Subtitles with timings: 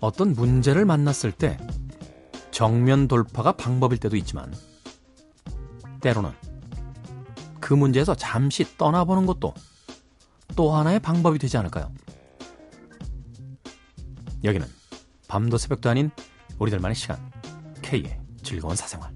[0.00, 1.58] 어떤 문제를 만났을 때
[2.50, 4.54] 정면 돌파가 방법일 때도 있지만
[6.00, 6.30] 때로는
[7.58, 9.54] 그 문제에서 잠시 떠나보는 것도
[10.54, 11.90] 또 하나의 방법이 되지 않을까요?
[14.44, 14.68] 여기는
[15.26, 16.10] 밤도 새벽도 아닌
[16.58, 17.18] 우리들만의 시간
[17.84, 19.10] K의 즐거운 사생활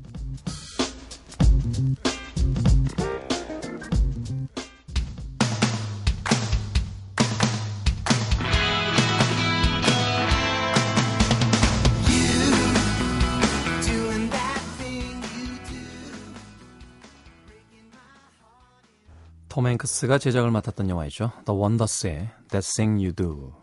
[19.48, 21.32] 톰 행크스가 제작을 맡았던 영화이죠.
[21.46, 23.54] The Wonders의 That Thing You Do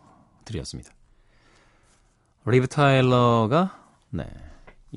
[0.45, 0.92] 들이었습니다.
[2.45, 4.26] 리브 타일러가 네,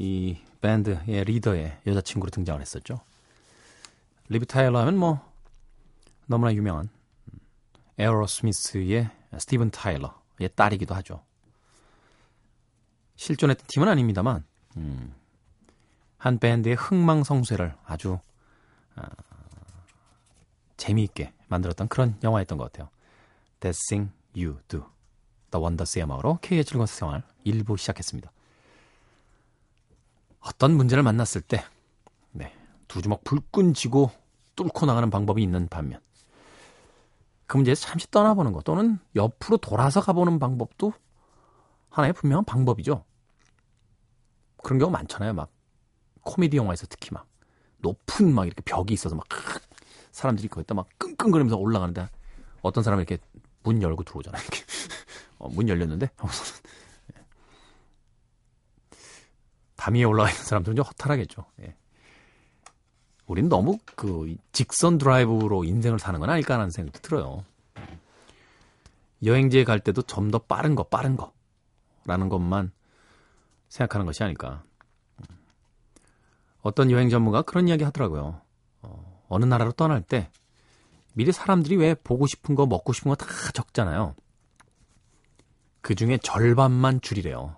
[0.00, 3.00] 이 밴드의 리더의 여자친구로 등장을 했었죠.
[4.28, 5.20] 리브 타일러 하면 뭐
[6.26, 6.88] 너무나 유명한
[7.98, 11.24] 에어로 스미스의 스티븐 타일러의 딸이기도 하죠.
[13.16, 14.44] 실존했던 팀은 아닙니다만
[14.76, 15.12] 음,
[16.16, 18.20] 한 밴드의 흥망성쇠를 아주
[18.94, 19.08] 아,
[20.76, 22.88] 재미있게 만들었던 그런 영화였던 것 같아요.
[23.58, 24.84] That Thing You Do.
[25.50, 28.30] The Wonders의 음악으로 K의 즐거운 생활 1부 시작했습니다.
[30.40, 31.64] 어떤 문제를 만났을 때,
[32.32, 32.52] 네,
[32.86, 34.10] 두 주먹 불끈 쥐고
[34.56, 36.00] 뚫고 나가는 방법이 있는 반면,
[37.46, 40.92] 그 문제에서 잠시 떠나보는 것 또는 옆으로 돌아서 가보는 방법도
[41.90, 43.04] 하나의 분명한 방법이죠.
[44.62, 45.32] 그런 경우 많잖아요.
[45.32, 45.50] 막
[46.22, 47.26] 코미디 영화에서 특히 막
[47.78, 49.26] 높은 막 이렇게 벽이 있어서 막
[50.12, 52.08] 사람들이 거기다 막 끙끙거리면서 올라가는데
[52.60, 53.22] 어떤 사람이 이렇게
[53.62, 54.42] 문 열고 들어오잖아요.
[54.42, 54.64] 이렇게.
[55.38, 56.10] 어, 문 열렸는데
[59.78, 61.46] 담 위에 올라가 있는 사람들은 좀 허탈하겠죠.
[61.62, 61.74] 예.
[63.26, 67.44] 우린 너무 그 직선 드라이브로 인생을 사는 건 아닐까 하는 생각도 들어요.
[69.22, 71.32] 여행지에 갈 때도 좀 더 빠른 거, 빠른 거.
[72.04, 72.72] 라는 것만
[73.68, 74.62] 생각하는 것이 아닐까.
[76.62, 78.40] 어떤 여행 전문가 그런 이야기 하더라고요.
[78.82, 80.30] 어, 어느 나라로 떠날 때
[81.12, 84.14] 미리 사람들이 왜 보고 싶은 거, 먹고 싶은 거 다 적잖아요.
[85.82, 87.56] 그 중에 절반만 줄이래요.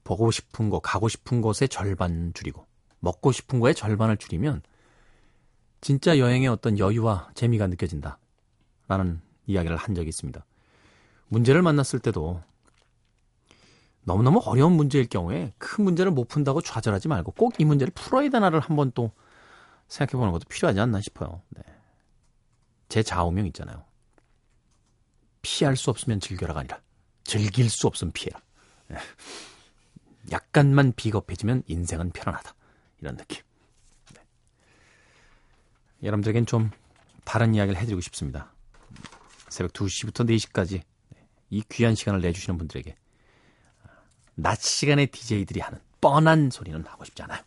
[0.00, 0.04] 네.
[0.04, 2.66] 보고 싶은 거, 가고 싶은 곳의 절반 줄이고,
[3.00, 4.62] 먹고 싶은 거의 절반을 줄이면,
[5.80, 8.18] 진짜 여행의 어떤 여유와 재미가 느껴진다.
[8.88, 10.44] 라는 이야기를 한 적이 있습니다.
[11.28, 12.42] 문제를 만났을 때도,
[14.02, 18.58] 너무너무 어려운 문제일 경우에 큰 문제를 못 푼다고 좌절하지 말고 꼭 이 문제를 풀어야 되나를
[18.60, 19.12] 한번 또
[19.88, 21.42] 생각해 보는 것도 필요하지 않나 싶어요.
[21.50, 21.62] 네.
[22.88, 23.84] 제 좌우명 있잖아요.
[25.42, 26.80] 피할 수 없으면 즐겨라가 아니라
[27.24, 28.40] 즐길 수 없으면 피해라.
[28.88, 28.96] 네.
[30.30, 32.54] 약간만 비겁해지면 인생은 편안하다.
[33.00, 33.42] 이런 느낌.
[34.14, 34.22] 네.
[36.02, 36.70] 여러분들에겐 좀
[37.24, 38.52] 다른 이야기를 해드리고 싶습니다.
[39.48, 40.82] 새벽 2시부터 4시까지
[41.50, 42.96] 이 귀한 시간을 내주시는 분들에게
[44.36, 47.42] 낮 시간에 DJ들이 하는 뻔한 소리는 하고 싶지 않아요.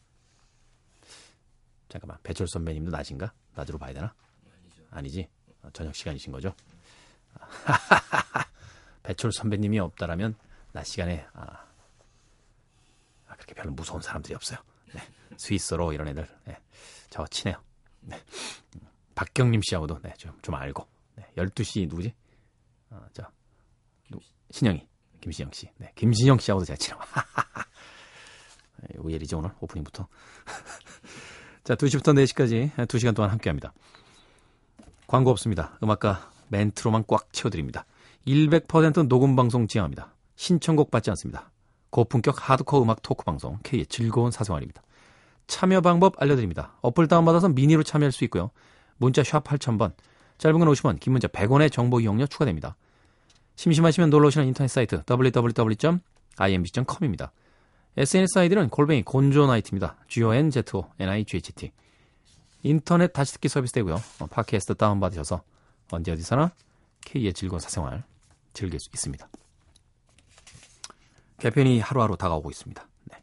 [1.90, 3.34] 잠깐만, 배철 선배님도 낮인가?
[3.56, 4.14] 낮으로 봐야 되나?
[4.92, 5.28] 아니지.
[5.62, 6.54] 어, 저녁 시간이신 거죠?
[9.04, 10.36] 배철 선배님이 없다라면
[10.72, 11.63] 낮 시간에 아, 아,
[13.44, 14.60] 그렇게 별로 무서운 사람들이 없어요.
[14.94, 15.02] 네.
[15.38, 16.58] 스위스로 이런 애들 네.
[17.10, 17.62] 저 친해요.
[18.02, 18.20] 네.
[19.16, 21.26] 박경림 씨하고도 네, 좀, 좀 알고 네.
[21.38, 22.14] 12시 누구지?
[22.90, 23.24] 어, 저
[24.10, 24.20] 누,
[24.52, 24.88] 신영이
[25.22, 25.70] 김신영 씨.
[25.78, 25.92] 네.
[25.96, 27.00] 김신영 씨하고도 제가 친해요.
[29.00, 30.08] 우예리죠 오늘 오프닝부터.
[31.64, 33.74] 자 2시부터 4시까지 2시간 동안 함께합니다.
[35.08, 35.78] 광고 없습니다.
[35.84, 37.86] 음악가 멘트로만 꽉 채워드립니다.
[38.26, 40.14] 100% 녹음 방송 지향합니다.
[40.36, 41.53] 신청곡 받지 않습니다.
[41.94, 44.82] 고품격 하드코어 음악 토크 방송 K의 즐거운 사생활입니다.
[45.46, 46.74] 참여 방법 알려드립니다.
[46.82, 48.50] 어플 다운받아서 미니로 참여할 수 있고요.
[48.98, 49.94] 문자 샵 8000번,
[50.40, 52.76] 짧은 건 50원, 긴 문자 100원의 정보 이용료 추가됩니다.
[53.58, 57.32] 심심하시면 놀러 오시는 인터넷 사이트 www.imbc.com입니다.
[57.96, 59.98] SNS 아이디는 골뱅이 곤조나이트입니다.
[60.08, 61.72] G-O-N-Z-O-N-I-G-H-T
[62.64, 64.02] 인터넷 다시 듣기 서비스 되고요.
[64.20, 65.44] 어, 팟캐스트 다운받으셔서
[65.92, 66.54] 언제 어디서나
[67.06, 68.04] K의 즐거운 사생활
[68.54, 69.30] 즐길 수 있습니다.
[71.44, 72.88] 개편이 하루하루 다가오고 있습니다.
[73.12, 73.22] 네.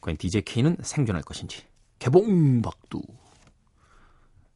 [0.00, 1.64] 과연 DJ K는 생존할 것인지
[1.98, 3.02] 개봉박두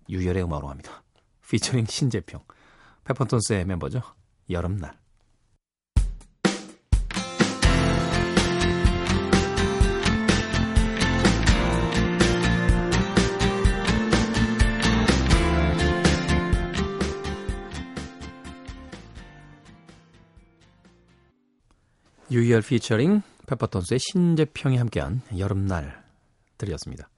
[0.08, 1.02] 유열의 음악으로 합니다.
[1.50, 2.40] 피처링 신재평
[3.02, 4.00] 페퍼톤스의 멤버죠.
[4.48, 4.96] 여름날
[22.32, 26.02] 유희열 피처링 페퍼톤스의 신재평이 함께한 여름날
[26.58, 27.08] 들이었습니다.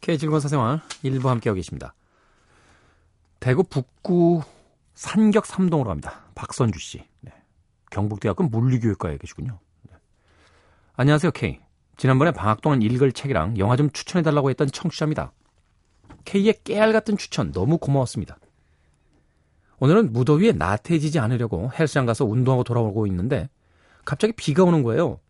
[0.00, 1.94] K즐건 사생활 일부 함께하고 계십니다.
[3.40, 4.42] 대구 북구
[4.94, 6.22] 산격 3동으로 갑니다.
[6.34, 7.04] 박선주 씨.
[7.20, 7.32] 네.
[7.90, 9.58] 경북대학교 물리교육과에 계시군요.
[9.82, 9.96] 네.
[10.96, 11.60] 안녕하세요, K.
[11.96, 15.32] 지난번에 방학 동안 읽을 책이랑 영화 좀 추천해달라고 했던 청취자입니다.
[16.24, 18.38] K의 깨알 같은 추천 너무 고마웠습니다.
[19.80, 23.48] 오늘은 무더위에 나태해지지 않으려고 헬스장 가서 운동하고 돌아오고 있는데
[24.08, 25.20] 갑자기 비가 오는 거예요.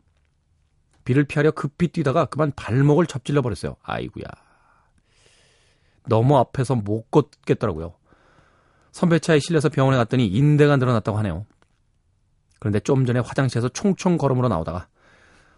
[1.03, 3.75] 비를 피하려 급히 뛰다가 그만 발목을 접질러 버렸어요.
[3.83, 4.27] 아이구야.
[6.07, 7.97] 너무 앞에서 못 걷겠더라고요.
[8.93, 11.45] 선배차에 실려서 병원에 갔더니 인대가 늘어났다고 하네요.
[12.61, 14.87] 그런데 좀 전에 화장실에서 총총 걸음으로 나오다가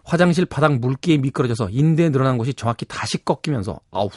[0.03, 4.09] 화장실 바닥 물기에 미끄러져서 인대에 늘어난 곳이 정확히 다시 꺾이면서 아우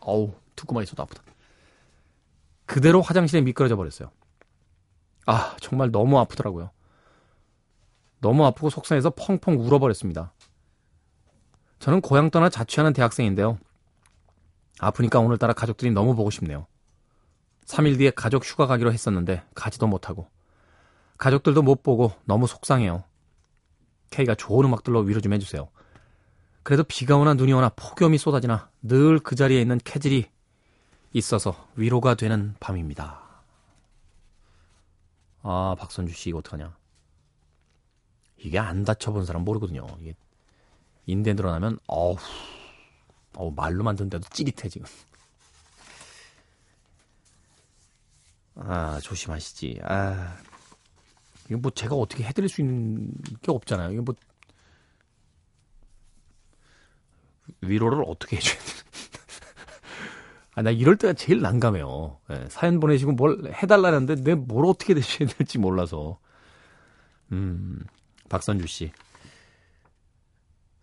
[0.00, 1.22] 아우 듣고만 있어도 아프다.
[2.66, 4.10] 그대로 화장실에 미끄러져 버렸어요.
[5.26, 6.72] 아 정말 너무 아프더라고요.
[8.20, 10.32] 너무 아프고 속상해서 펑펑 울어버렸습니다.
[11.78, 13.58] 저는 고향 떠나 자취하는 대학생인데요.
[14.78, 16.66] 아프니까 오늘따라 가족들이 너무 보고 싶네요.
[17.66, 20.28] 3일 뒤에 가족 휴가 가기로 했었는데 가지도 못하고
[21.18, 23.04] 가족들도 못 보고 너무 속상해요.
[24.10, 25.68] K가 좋은 음악들로 위로 좀 해주세요.
[26.62, 30.26] 그래도 비가 오나 눈이 오나 폭염이 쏟아지나 늘 그 자리에 있는 캐즐이
[31.12, 33.20] 있어서 위로가 되는 밤입니다.
[35.42, 36.76] 아, 박선주 씨, 이거 어떡하냐.
[38.42, 39.86] 이게 안 다쳐본 사람 모르거든요.
[40.00, 40.14] 이게
[41.06, 42.16] 인대 늘어나면, 어우,
[43.36, 44.86] 어우, 말로만 듣는데도 찌릿해, 지금.
[48.54, 49.80] 아, 조심하시지.
[49.84, 50.36] 아,
[51.48, 53.92] 이거 뭐 제가 어떻게 해드릴 수 있는 게 없잖아요.
[53.92, 54.14] 이거 뭐,
[57.62, 58.64] 위로를 어떻게 해줘야 돼?
[60.54, 62.18] 아, 나 이럴 때가 제일 난감해요.
[62.30, 66.18] 예, 사연 보내시고 뭘 해달라는데 내 뭘 어떻게 대셔야 될지 몰라서.
[67.32, 67.84] 음,
[68.30, 68.90] 박선주 씨.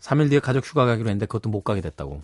[0.01, 2.21] 3일 뒤에 가족 휴가 가기로 했는데 그것도 못 가게 됐다고.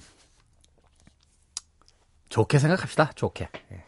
[2.30, 3.14] 좋게 생각합시다.
[3.14, 3.50] 좋게.
[3.72, 3.86] 예.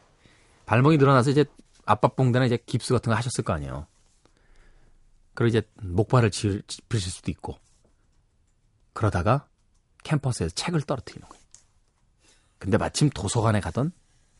[0.65, 1.45] 발목이 늘어나서 이제
[1.85, 3.85] 앞밥봉대나 이제 깁스 같은 거 하셨을 거 아니에요.
[5.35, 7.59] 그리고 이제 목발을 짚으실 수도 있고.
[8.93, 9.47] 그러다가
[10.03, 11.43] 캠퍼스에서 책을 떨어뜨리는 거예요.
[12.57, 13.91] 근데 마침 도서관에 가던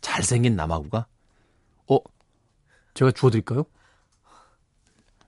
[0.02, 1.08] 잘생긴 남아구가
[1.88, 2.00] 어?
[2.94, 3.66] 제가 주워드릴까요?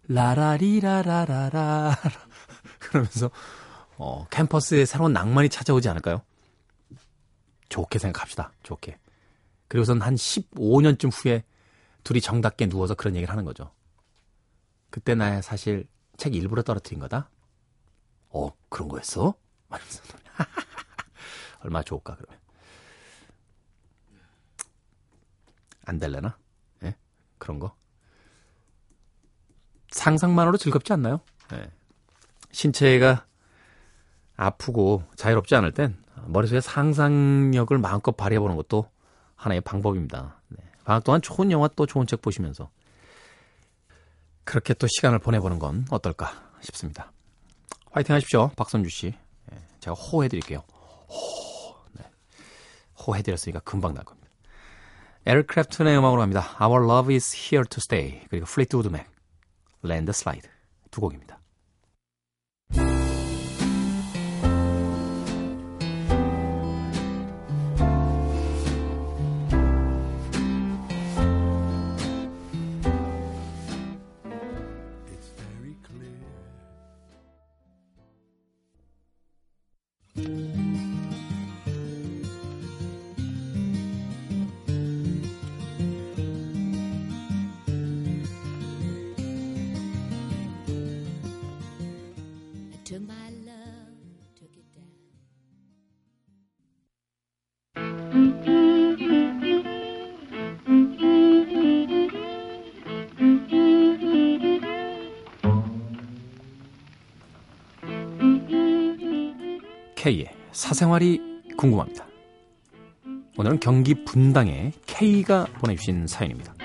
[0.07, 1.95] 라라리라라라라
[2.79, 3.29] 그러면서
[3.97, 6.21] 어, 캠퍼스에 새로운 낭만이 찾아오지 않을까요?
[7.69, 8.51] 좋게 생각합시다.
[8.63, 8.99] 좋게.
[9.67, 11.43] 그리고선 한 15년쯤 후에
[12.03, 13.71] 둘이 정답게 누워서 그런 얘기를 하는 거죠.
[14.89, 17.29] 그때 나 사실 책 일부러 떨어뜨린 거다?
[18.29, 19.33] 어, 그런 거였어?
[19.67, 20.03] 말면서
[21.59, 22.39] 얼마나 좋을까, 그러면.
[25.85, 26.37] 안 될래나?
[26.83, 26.95] 예?
[27.37, 27.75] 그런 거?
[30.07, 31.19] 상상만으로 즐겁지 않나요?
[31.51, 31.69] 예.
[32.51, 33.25] 신체가
[34.37, 38.89] 아프고 자유롭지 않을 땐 머릿속에 상상력을 마음껏 발휘해보는 것도
[39.35, 40.39] 하나의 방법입니다.
[40.47, 40.63] 네.
[40.85, 42.69] 방학 동안 좋은 영화 또 좋은 책 보시면서
[44.45, 46.31] 그렇게 또 시간을 보내보는 건 어떨까
[46.61, 47.11] 싶습니다.
[47.91, 48.51] 화이팅 하십시오.
[48.55, 49.13] 박선주 씨.
[49.51, 49.57] 네.
[49.81, 50.63] 제가 호해드릴게요.
[51.09, 51.75] 호.
[51.91, 52.09] 네.
[53.05, 54.29] 호해드렸으니까 금방 날 겁니다.
[55.25, 56.55] 에릭 클랩튼의 음악으로 갑니다.
[56.61, 59.05] Our Love is Here to Stay 그리고 플리트우드 맥,
[60.13, 60.49] Slide
[60.91, 61.36] 두 곡입니다.
[110.57, 111.21] 사생활이
[111.55, 112.07] 궁금합니다.
[113.37, 116.55] 오늘은 경기 분당의 K가 보내주신 사연입니다.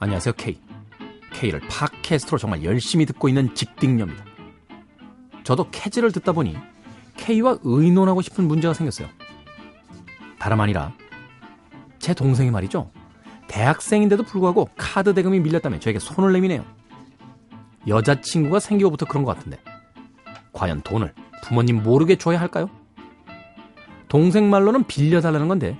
[0.00, 0.60] 안녕하세요, K.
[1.34, 4.24] K를 팟캐스트로 정말 열심히 듣고 있는 직딩녀입니다.
[5.44, 6.56] 저도 캐즈를 듣다 보니
[7.16, 9.06] K와 의논하고 싶은 문제가 생겼어요.
[10.40, 10.92] 다름 아니라
[12.00, 12.90] 제 동생이 말이죠.
[13.46, 16.64] 대학생인데도 불구하고 카드 대금이 밀렸다며 저에게 손을 내미네요.
[17.86, 19.60] 여자친구가 생기고부터 그런 것 같은데
[20.52, 22.70] 과연 돈을 부모님 모르게 줘야 할까요?
[24.08, 25.76] 동생 말로는 빌려달라는 건데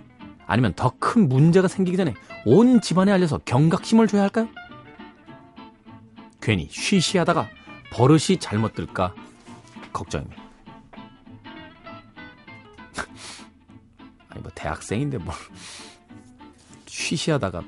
[0.46, 2.14] 아니면 더 큰 문제가 생기기 전에
[2.44, 4.48] 온 집안에 알려서 경각심을 줘야 할까요?
[6.40, 7.48] 괜히 쉬쉬하다가
[7.92, 9.14] 버릇이 잘못 들까
[9.92, 10.42] 걱정입니다.
[14.30, 15.32] 아니 뭐 대학생인데 뭐
[16.86, 17.62] 쉬쉬하다가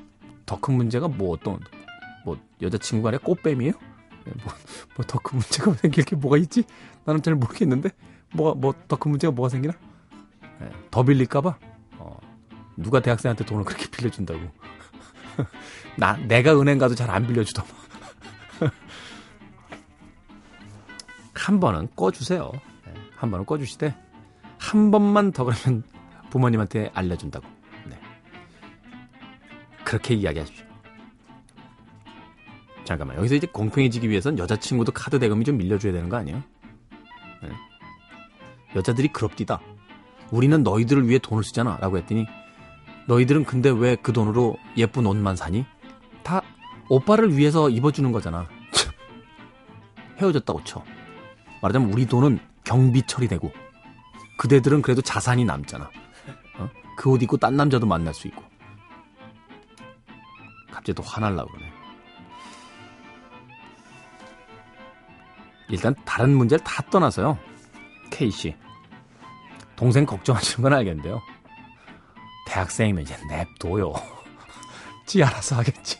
[0.46, 1.58] 더 큰 문제가 뭐 어떤
[2.24, 3.72] 뭐 여자친구 간에 꽃뱀이에요?
[4.96, 6.64] 뭐더 큰 문제가 생길 게 뭐가 있지?
[7.04, 7.90] 나는 잘 모르겠는데
[8.32, 9.74] 뭐가 뭐 더 큰 문제가 뭐가 생기나?
[10.60, 11.58] 네, 더 빌릴까봐
[11.98, 12.18] 어,
[12.76, 14.40] 누가 대학생한테 돈을 그렇게 빌려준다고
[15.98, 17.70] 나 내가 은행 가도 잘 안 빌려주더만
[21.34, 22.50] 한 번은 꺼주세요.
[22.86, 23.94] 네, 한 번은 꺼주시되
[24.58, 25.82] 한 번만 더 그러면
[26.30, 27.46] 부모님한테 알려준다고.
[27.86, 28.00] 네.
[29.84, 30.64] 그렇게 이야기하십시오.
[32.84, 36.42] 잠깐만 여기서 이제 공평해지기 위해선 여자친구도 카드 대금이 좀 밀려줘야 되는 거 아니에요?
[37.42, 37.48] 네.
[38.76, 39.60] 여자들이 그럽디다.
[40.30, 41.76] 우리는 너희들을 위해 돈을 쓰잖아.
[41.78, 42.26] 라고 했더니
[43.06, 45.64] 너희들은 근데 왜 그 돈으로 예쁜 옷만 사니?
[46.22, 46.42] 다
[46.88, 48.48] 오빠를 위해서 입어주는 거잖아.
[50.18, 50.82] 헤어졌다고 쳐.
[51.62, 53.52] 말하자면 우리 돈은 경비 처리되고
[54.38, 55.90] 그대들은 그래도 자산이 남잖아.
[56.58, 56.68] 어?
[56.96, 58.42] 그옷 입고 딴 남자도 만날 수 있고.
[60.70, 61.72] 갑자기 또 화날라 그러네.
[65.74, 67.38] 일단 다른 문제를 다 떠나서요.
[68.10, 68.54] K씨.
[69.76, 71.20] 동생 걱정하시는 건 알겠는데요.
[72.46, 73.92] 대학생이면 이제 냅둬요.
[75.06, 75.98] 지 알아서 하겠지.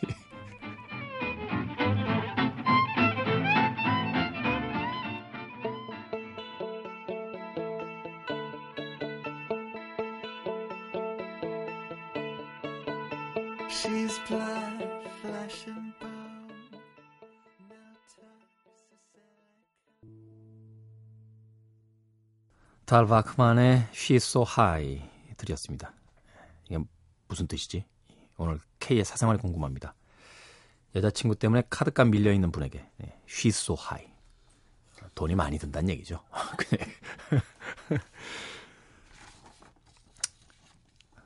[13.69, 14.85] She's blind,
[15.21, 15.93] flesh and
[22.95, 25.03] 달바크만의 She's So High
[25.37, 25.93] 드렸습니다.
[26.67, 26.79] 이게
[27.27, 27.85] 무슨 뜻이지?
[28.37, 29.95] 오늘 K의 사생활이 궁금합니다.
[30.95, 32.89] 여자친구 때문에 카드값 밀려있는 분에게
[33.27, 34.15] She's So High
[35.17, 36.21] 돈이 많이 든다는 얘기죠.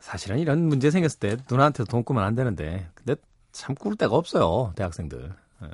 [0.01, 3.15] 사실은 이런 문제 생겼을 때 누나한테 돈 꾸면 안 되는데 근데
[3.53, 5.69] 참꿀 데가 없어요 대학생들 예.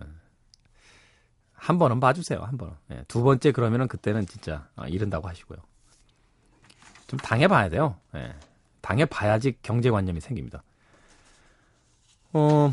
[1.53, 5.61] 한 번은 봐주세요 한 번은 예, 두 번째 그러면은 그때는 진짜 아, 이른다고 하시고요
[7.07, 8.35] 좀 당해봐야 돼요 예.
[8.81, 10.63] 당해봐야지 경제관념이 생깁니다
[12.33, 12.73] 어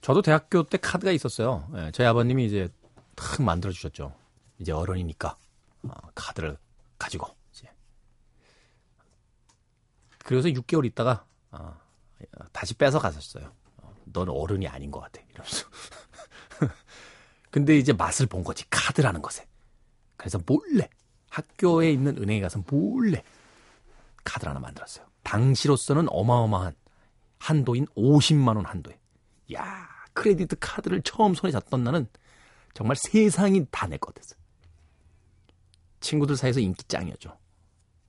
[0.00, 2.68] 저도 대학교 때 카드가 있었어요 저희 아버님이 이제
[3.14, 4.14] 탁 만들어 주셨죠
[4.58, 5.36] 이제 어른이니까
[5.84, 6.56] 어, 카드를
[6.98, 7.28] 가지고
[10.30, 11.76] 그래서 6개월 있다가 어,
[12.52, 13.52] 다시 뺏어 갔었어요.
[13.78, 15.20] 어, 너는 어른이 아닌 것 같아.
[15.28, 15.66] 이러면서.
[17.50, 19.46] 근데 이제 맛을 본 거지 카드라는 것에.
[20.16, 20.88] 그래서 몰래
[21.30, 23.22] 학교에 있는 은행에 가서 몰래
[24.24, 25.06] 카드를 하나 만들었어요.
[25.22, 26.74] 당시로서는 어마어마한
[27.38, 28.98] 한도인 50만 원 한도에.
[29.54, 32.06] 야 크레디트 카드를 처음 손에 잡던 나는
[32.74, 34.38] 정말 세상이 다 내 것 같았어요.
[36.00, 37.36] 친구들 사이에서 인기 짱이었죠.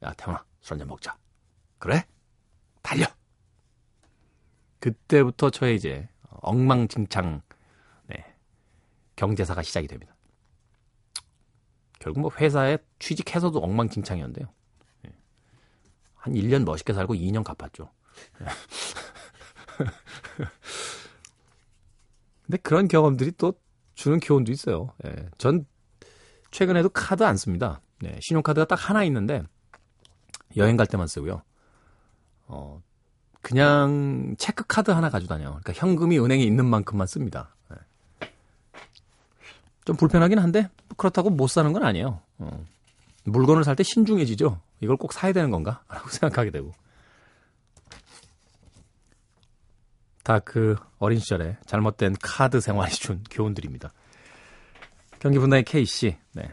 [0.04, 1.18] 야 태훈아 술 한잔 먹자.
[1.78, 2.06] 그래?
[2.82, 3.06] 달려!
[4.80, 6.08] 그때부터 저의 이제
[6.42, 7.42] 엉망진창
[8.08, 8.36] 네,
[9.16, 10.16] 경제사가 시작이 됩니다.
[12.02, 14.48] 결국 뭐 회사에 취직해서도 엉망진창이었는데요.
[15.04, 15.12] 네.
[16.16, 17.92] 한 1년 멋있게 살고 2년 갚았죠.
[18.40, 18.46] 네.
[22.44, 23.54] 근데 그런 경험들이 또
[23.94, 24.94] 주는 교훈도 있어요.
[25.04, 25.30] 네.
[25.38, 25.66] 전
[26.50, 27.82] 최근에도 카드 안 씁니다.
[28.00, 29.44] 네, 신용카드가 딱 하나 있는데
[30.58, 31.44] 여행 갈 때만 쓰고요.
[32.48, 32.82] 어,
[33.42, 35.60] 그냥 체크카드 하나 가지고 다녀요.
[35.62, 37.56] 그러니까 현금이 은행에 있는 만큼만 씁니다.
[39.82, 39.86] 네.
[39.86, 42.22] 좀 불편하긴 한데 그렇다고 못 사는 건 아니에요.
[42.40, 42.66] 어.
[43.26, 44.60] 물건을 살 때 신중해지죠.
[44.80, 45.84] 이걸 꼭 사야 되는 건가?
[45.90, 46.72] 라고 생각하게 되고.
[50.24, 53.92] 다 그 어린 시절에 잘못된 카드 생활이 준 교훈들입니다.
[55.20, 56.52] 경기 분당의 K씨, 네.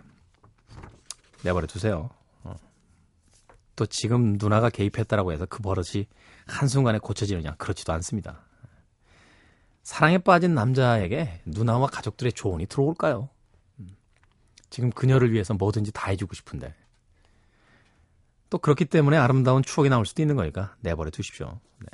[1.43, 2.11] 내버려 두세요.
[3.77, 6.07] 또 지금 누나가 개입했다라고 해서 그 버릇이
[6.49, 8.41] 한순간에 고쳐지느냐 그렇지도 않습니다.
[9.89, 13.31] 사랑에 빠진 남자에게 누나와 가족들의 조언이 들어올까요?
[13.81, 13.97] 음.
[14.69, 16.75] 지금 그녀를 위해서 뭐든지 다 해주고 싶은데
[18.51, 21.59] 또 그렇기 때문에 아름다운 추억이 나올 수도 있는 거니까 내버려 두십시오.
[21.79, 21.87] 네.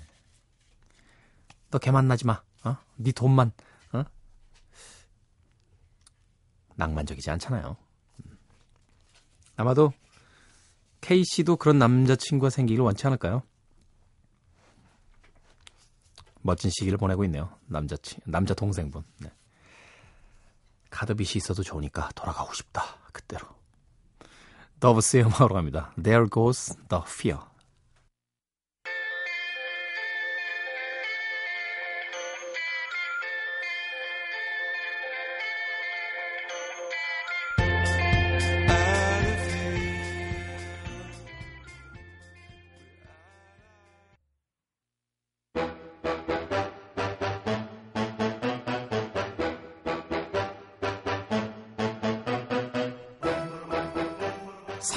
[1.70, 2.42] 너걔 만나지 마.
[2.64, 2.76] 어?
[2.96, 3.52] 네 돈만.
[3.92, 4.02] 어?
[6.74, 7.76] 낭만적이지 않잖아요.
[8.26, 8.38] 음.
[9.54, 9.92] 아마도
[11.00, 13.44] K씨도 그런 남자친구가 생기길 원치 않을까요?
[16.44, 17.48] 멋진 시기를 보내고 있네요.
[17.66, 19.02] 남자 친, 남자 동생분.
[19.20, 19.30] 네.
[20.90, 22.84] 카드빚이 있어도 좋으니까 돌아가고 싶다.
[23.12, 23.48] 그때로.
[24.78, 25.92] 더브스의 음악으로 갑니다.
[26.00, 27.40] There goes the fear.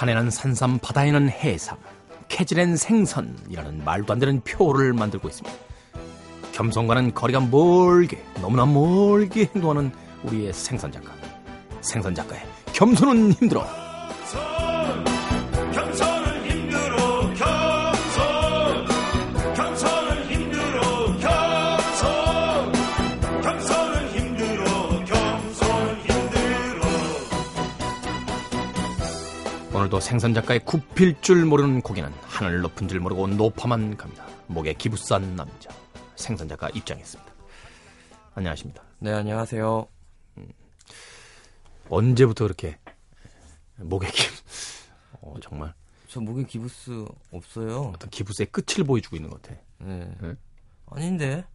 [0.08, 1.78] 산에는 산삼, 바다에는 해삼,
[2.30, 5.58] 캐질엔 생선이라는 말도 안 되는 표를 만들고 있습니다.
[6.54, 9.92] 겸손과는 거리가 멀게, 너무나 멀게 행동하는
[10.24, 11.12] 우리의 생선 작가.
[11.82, 12.42] 생선 작가의
[12.74, 13.66] 겸손은 힘들어.
[29.88, 34.26] 오늘도 생선 작가의 굽힐 줄 모르는 고개는 하늘 높은 줄 모르고 높아만 갑니다.
[34.48, 35.70] 목에 기부싼 남자.
[36.18, 37.34] 생선 작가 입장했습니다.
[38.36, 38.84] 안녕하십니까.
[39.00, 39.88] 네, 안녕하세요.
[41.90, 42.78] 언제부터 그렇게
[43.78, 44.24] 목에 기,
[45.22, 45.74] 어, 정말
[46.10, 47.94] 저 목에 기부스 없어요.
[47.96, 49.56] 어떤 기부스의 끝을 보여주고 있는 것 같아.
[49.80, 50.12] 네.
[50.22, 50.36] 네?
[50.88, 51.46] 아닌데.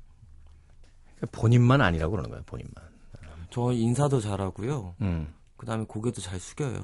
[1.32, 2.74] 본인만 아니라고 그러는 거야, 본인만.
[3.50, 4.94] 저 인사도 잘하고요.
[5.02, 5.34] 음.
[5.58, 6.82] 그 다음에 고개도 잘 숙여요.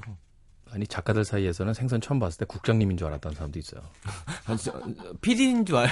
[0.71, 3.81] 아니, 작가들 사이에서는 생선 처음 봤을 때 국장님인 줄 알았다는 사람도 있어요.
[4.45, 4.55] 아,
[5.21, 5.89] PD인 줄 알.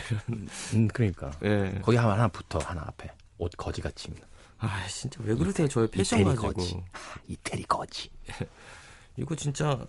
[0.73, 1.31] 음, 그러니까.
[1.43, 1.79] 예.
[1.81, 3.09] 거기 하나 하나 붙어, 하나 앞에.
[3.39, 4.21] 옷 거지같이 입는.
[4.59, 5.67] 아, 진짜 왜 그러세요?
[5.67, 6.53] 저의 패션 이태리 가지고.
[6.53, 6.83] 거지.
[7.27, 8.09] 이태리 거지.
[9.17, 9.79] 이거 진짜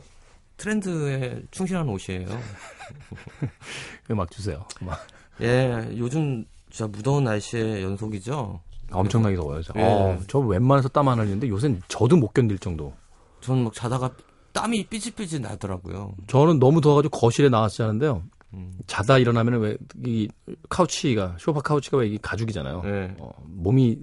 [0.57, 2.27] 트렌드에 충실한 옷이에요.
[4.11, 4.67] 음악 주세요.
[4.83, 5.07] 음악.
[5.41, 8.61] 예, 요즘 진짜 무더운 날씨의 연속이죠.
[8.91, 9.63] 엄청나게 더워요.
[9.63, 9.73] 저.
[9.77, 9.83] 예.
[9.83, 12.93] 어, 저 웬만해서 땀 안 흘리는데 요새는 저도 못 견딜 정도.
[13.41, 14.11] 저는 막 자다가
[14.53, 16.15] 땀이 삐질삐질 나더라고요.
[16.27, 18.23] 저는 너무 더워가지고 거실에 나와서 자는데요.
[18.55, 18.73] 음.
[18.87, 19.77] 자다 일어나면 왜,
[20.07, 20.29] 이
[20.69, 22.83] 카우치가, 소파 카우치가 왜 이 가죽이잖아요.
[22.87, 23.15] 예.
[23.19, 23.99] 어, 몸이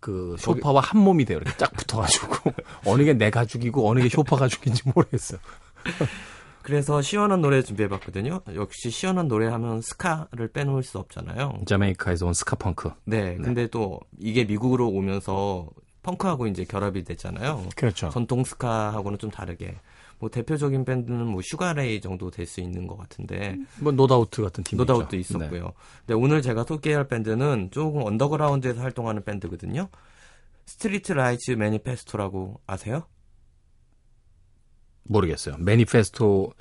[0.00, 1.38] 그 소파와 한 몸이 돼요.
[1.40, 2.52] 이렇게 쫙 붙어가지고.
[2.86, 5.38] 어느 게 내 가죽이고 어느 게 소파 가죽인지 모르겠어요.
[6.62, 8.40] 그래서 시원한 노래 준비해봤거든요.
[8.54, 11.60] 역시 시원한 노래 하면 스카를 빼놓을 수 없잖아요.
[11.66, 12.90] 자메이카에서 온 스카펑크.
[13.04, 15.68] 네, 근데 또 이게 미국으로 오면서
[16.04, 17.66] 펑크하고 이제 결합이 됐잖아요.
[17.74, 18.10] 그렇죠.
[18.10, 19.74] 전통 스카하고는 좀 다르게.
[20.20, 24.78] 뭐 대표적인 밴드는 뭐 슈가레이 정도 될 수 있는 것 같은데 뭐 노다우트 같은 팀이
[24.78, 25.38] 노다우트도 있죠.
[25.38, 25.46] 네.
[25.46, 25.72] 있었고요.
[26.06, 29.88] 근데 오늘 제가 소개할 밴드는 조금 언더그라운드에서 활동하는 밴드거든요.
[30.66, 33.04] 스트리트 라이츠 매니페스토라고 아세요?
[35.04, 35.56] 모르겠어요.
[35.58, 36.52] 매니페스토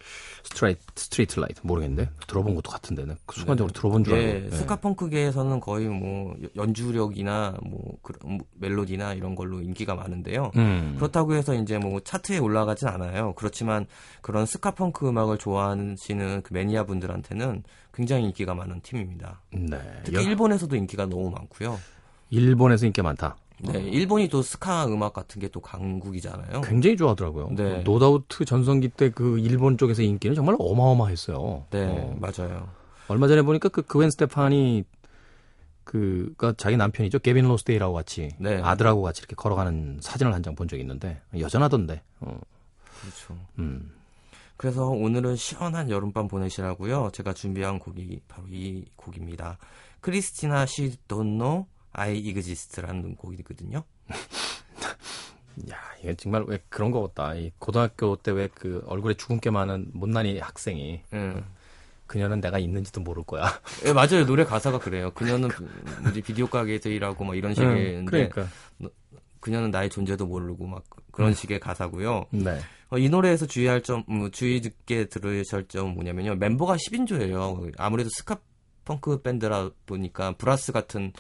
[0.44, 4.28] 스트레이트, 스트리트 라이트 모르겠는데 들어본 것도 같은데 는 순간적으로 들어본 줄 알고.
[4.28, 4.58] 예, 네.
[4.58, 10.52] 스카펑크계에서는 거의 뭐 연주력이나 뭐 그런 멜로디나 이런 걸로 인기가 많은데요.
[10.58, 10.96] 음.
[10.98, 13.34] 그렇다고 해서 이제 뭐 차트에 올라가진 않아요.
[13.36, 13.86] 그렇지만
[14.22, 19.42] 그런 스카펑크 음악을 좋아하시는 그 매니아 분들한테는 굉장히 인기가 많은 팀입니다.
[19.52, 19.80] 네.
[20.04, 21.80] 특히 여- 일본에서도 인기가 너무 많고요.
[22.30, 23.38] 일본에서 인기 많다.
[23.60, 26.62] 네, 일본이 또 스카 음악 같은 게 또 강국이잖아요.
[26.62, 27.50] 굉장히 좋아하더라고요.
[27.56, 27.82] 네.
[27.84, 31.66] 노다우트 전성기 때 그 일본 쪽에서 인기는 정말 어마어마했어요.
[31.70, 32.18] 네, 어.
[32.20, 32.68] 맞아요.
[33.08, 34.84] 얼마 전에 보니까 그 그웬 스테파니
[35.84, 38.62] 그가 자기 남편이죠 게빈 로스데이라고 같이 네.
[38.62, 42.02] 아들하고 같이 이렇게 걸어가는 사진을 한 장 본 적이 있는데 여전하던데.
[42.22, 42.40] 어.
[43.02, 43.38] 그렇죠.
[43.60, 43.92] 음.
[44.56, 47.10] 그래서 오늘은 시원한 여름밤 보내시라고요.
[47.14, 49.58] 제가 준비한 곡이 바로 이 곡입니다.
[50.00, 53.84] 크리스티나 She Don't Know I Exist라는 곡이거든요.
[55.72, 57.36] 야, 이게 정말 왜 그런 거 같다.
[57.36, 61.44] 이 고등학교 때 왜 그 얼굴에 주근깨 많은 못난이 학생이 예.
[62.08, 63.46] 그녀는 내가 있는지도 모를 거야.
[63.86, 64.26] 예, 맞아요.
[64.26, 65.12] 노래 가사가 그래요.
[65.12, 65.50] 그녀는
[66.02, 68.48] 뭐지 비디오 가게에서 일하고 막 이런 식의 그러니까.
[69.40, 72.26] 그녀는 나의 존재도 모르고 막 그런 식의 가사고요.
[72.32, 72.60] 네.
[72.90, 76.36] 어, 이 노래에서 주의할 점, 음, 주의 깊게 들으실 점은 뭐냐면요.
[76.36, 77.74] 멤버가 10인조예요.
[77.78, 78.38] 아무래도 스카
[78.86, 81.12] 펑크 밴드라 보니까 브라스 같은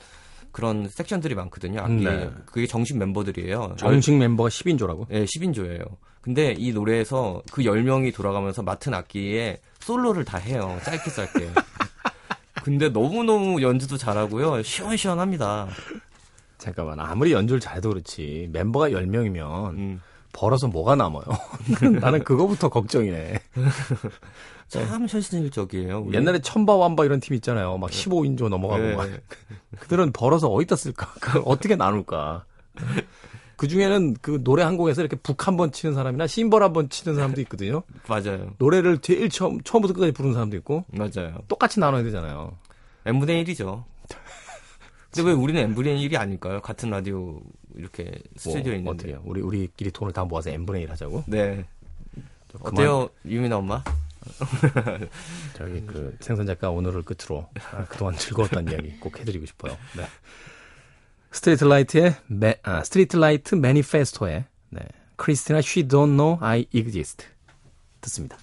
[0.54, 1.82] 그런 섹션들이 많거든요.
[1.82, 2.06] 악기.
[2.06, 2.30] 네.
[2.46, 3.76] 그게 정식 멤버들이에요.
[3.78, 5.08] 정식 멤버가 10인조라고?
[5.10, 5.84] 네, 10인조예요.
[6.22, 10.80] 근데 이 노래에서 그 10명이 돌아가면서 맡은 악기에 솔로를 다 해요.
[10.86, 11.50] 짧게 짧게.
[12.64, 14.64] 근데 너무너무 연주도 잘하고요.
[14.64, 15.68] 시원시원합니다.
[16.58, 17.00] 잠깐만.
[17.02, 18.48] 아무리 연주를 잘해도 그렇지.
[18.54, 21.24] 멤버가 10명이면 음, 벌어서 뭐가 남아요?
[22.00, 23.42] 나는 그거부터 걱정이네.
[24.80, 26.00] 참 현실적이에요.
[26.08, 26.18] 우리.
[26.18, 27.78] 옛날에 천바 완바 이런 팀 있잖아요.
[27.78, 28.96] 막 15인조 넘어가고 네.
[28.96, 29.10] 막.
[29.80, 31.14] 그들은 벌어서 어디다 쓸까?
[31.20, 32.46] 그걸 어떻게 나눌까?
[33.56, 36.90] 그 중에는 그 노래 한 곡에서 이렇게 북 한 번 치는 사람이나 심벌 한 번
[36.90, 37.84] 치는 사람도 있거든요.
[38.10, 38.52] 맞아요.
[38.58, 41.38] 노래를 제일 처음, 처음부터 끝까지 부르는 사람도 있고, 맞아요.
[41.48, 42.52] 똑같이 나눠야 되잖아요.
[43.06, 43.84] n분의 1이죠.
[45.12, 46.60] 근데 왜 우리는 n분의 1이 아닐까요?
[46.62, 47.40] 같은 라디오
[47.76, 49.14] 이렇게 스튜디오에 뭐, 있는데.
[49.14, 49.22] 어떻게요?
[49.26, 51.24] 우리, 우리끼리 돈을 다 모아서 n분의 1 하자고?
[51.28, 51.64] 네.
[52.54, 53.84] 그만- 어때요, 유민아 엄마?
[55.58, 59.78] 저기 그 생선 작가 오늘을 끝으로 아, 그동안 즐거웠다는 이야기 꼭 해드리고 싶어요.
[59.96, 60.06] 네.
[61.32, 64.82] 스트리트 라이트의 매, 아, 스트리트 라이트 매니페스토의 네.
[65.16, 67.26] 크리스티나 She Don't Know I Exist
[68.02, 68.38] 듣습니다.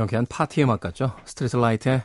[0.00, 1.14] 경쾌한 파티 음악 같죠?
[1.26, 2.02] 스트리트 라이트의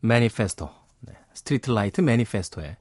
[0.00, 0.68] Manifesto.
[1.00, 2.76] 네, Streetlight Manifesto의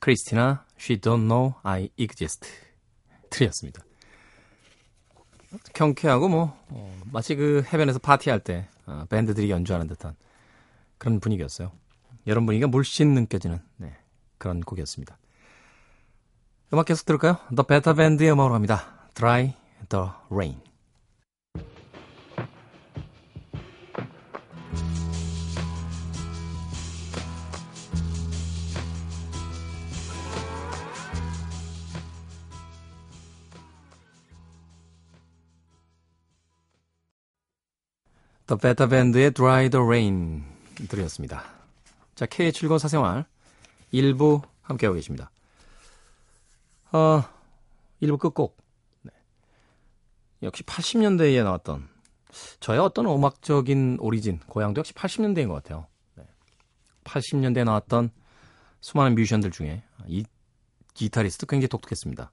[0.00, 2.46] Kristina She Don't Know I Exist
[3.30, 3.82] 틀렸습니다.
[5.72, 10.14] 경쾌하고 뭐 어, 마치 그 해변에서 파티할 때 어, 밴드들이 연주하는 듯한
[10.98, 11.72] 그런 분위기였어요.
[12.26, 13.96] 여러분 분위기가 물씬 느껴지는 네,
[14.36, 15.16] 그런 곡이었습니다.
[16.74, 17.38] 음악 계속 들을까요?
[17.48, 19.08] The Beta Band의 음악으로 갑니다.
[19.14, 19.54] Dry
[19.88, 20.73] the Rain.
[38.46, 40.44] The Better Band의 Dry the Rain
[40.88, 41.44] 들으셨습니다.
[42.14, 43.24] 자, K7고 사생활
[43.92, 45.30] 1부 함께하고 계십니다.
[46.92, 47.24] 어,
[48.02, 48.56] 1부 끝곡.
[49.02, 49.12] 네.
[50.42, 51.88] 역시 80년대에 나왔던
[52.60, 55.86] 저의 어떤 음악적인 오리진, 고향도 역시 80년대인 것 같아요.
[56.16, 56.24] 네.
[57.04, 58.10] 80년대에 나왔던
[58.80, 60.24] 수많은 뮤지션들 중에 이
[60.92, 62.30] 기타리스트 굉장히 독특했습니다.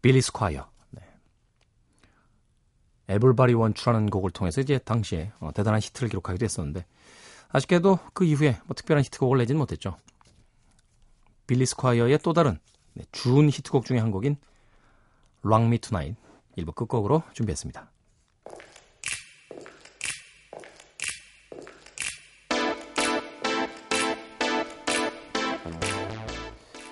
[0.00, 0.68] 빌리 스콰이어.
[3.08, 6.86] 에블바리 원추라는 곡을 통해서 이제 당시에 어, 대단한 히트를 기록하기도 했었는데
[7.50, 9.96] 아쉽게도 그 이후에 뭐 특별한 히트곡을 내지는 못했죠.
[11.46, 12.58] 빌리 스콰이어의 또 다른
[12.94, 14.36] 네, 준 히트곡 중에 한 곡인
[15.44, 16.20] Rock Me Tonight
[16.56, 17.90] 일부 끝곡으로 준비했습니다.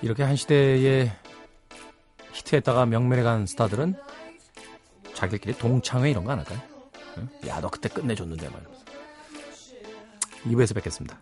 [0.03, 1.12] 이렇게 한 시대에
[2.33, 3.94] 히트했다가 명mer에 간 스타들은
[5.23, 6.61] 자기들끼리 동창회 이런 거 안 할까요?
[7.19, 7.29] 응?
[7.47, 8.83] 야, 너 그때 끝내줬는데 말이면서.
[10.47, 11.17] 2부에서 뵙겠습니다.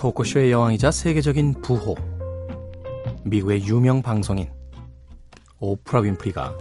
[0.00, 1.94] 토크쇼의 여왕이자 세계적인 부호.
[3.22, 4.48] 미국의 유명 방송인
[5.58, 6.56] 오프라 윈프리가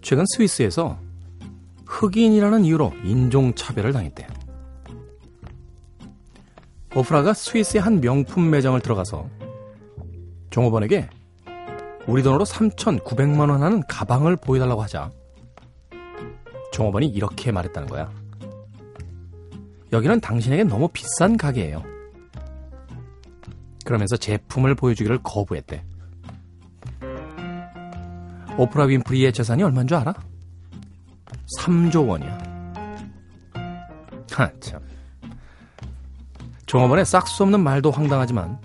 [0.00, 0.98] 최근 스위스에서
[1.84, 4.28] 흑인이라는 이유로 인종차별을 당했대요.
[6.94, 9.28] 오프라가 스위스의 한 명품 매장을 들어가서
[10.48, 11.10] 종업원에게
[12.06, 15.10] 우리 돈으로 3,900만 원 하는 가방을 보여달라고 하자
[16.72, 18.10] 종업원이 이렇게 말했다는 거야.
[19.92, 21.95] 여기는 당신에게 너무 비싼 가게예요.
[23.86, 25.82] 그러면서 제품을 보여주기를 거부했대.
[28.58, 30.12] 오프라 윈프리의 재산이 얼마인 줄 알아?
[31.58, 32.38] 3조 원이야.
[34.32, 34.80] 하, 참.
[36.66, 38.60] 종업원의 싹수 없는 말도 황당하지만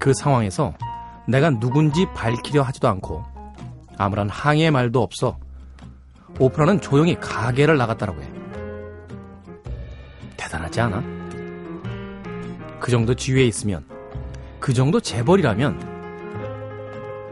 [0.00, 0.72] 그 상황에서
[1.28, 3.22] 내가 누군지 밝히려 하지도 않고
[3.98, 5.38] 아무런 항의의 말도 없어
[6.40, 8.28] 오프라는 조용히 가게를 나갔다라고 해.
[10.38, 11.02] 대단하지 않아?
[12.80, 13.92] 그 정도 지위에 있으면
[14.62, 15.90] 그 정도 재벌이라면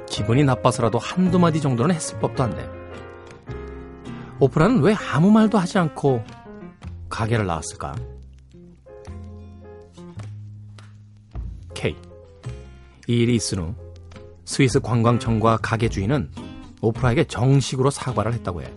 [0.07, 2.69] 기분이 나빠서라도 한두 마디 정도는 했을 법도 한데
[4.41, 6.25] 오프라는 왜 아무 말도 하지 않고
[7.09, 7.95] 가게를 나왔을까?
[11.73, 11.95] K
[13.07, 13.75] 이 일이 있은 후
[14.45, 16.33] 스위스 관광청과 가게 주인은
[16.83, 18.73] 오프라에게 정식으로 사과를 했다고 해.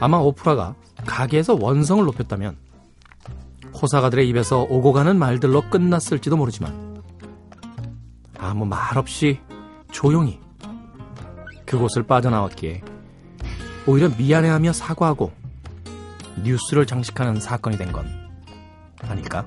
[0.00, 0.74] 아마 오프라가
[1.06, 2.63] 가게에서 원성을 높였다면
[3.80, 7.02] 호사가들의 입에서 오고 가는 말들로 끝났을지도 모르지만
[8.38, 9.40] 아무 말 없이
[9.90, 10.40] 조용히
[11.66, 12.82] 그곳을 빠져나왔기에
[13.86, 15.32] 오히려 미안해하며 사과하고
[16.42, 18.06] 뉴스를 장식하는 사건이 된 건
[19.02, 19.46] 아닐까?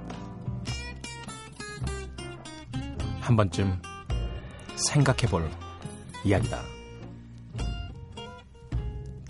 [3.20, 3.82] 한 번쯤
[4.76, 5.50] 생각해 볼
[6.24, 6.62] 이야기다.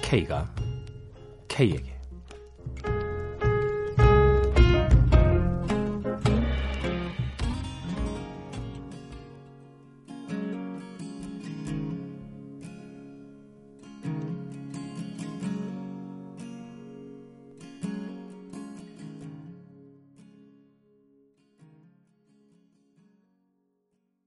[0.02, 0.54] K가
[1.48, 1.97] K에게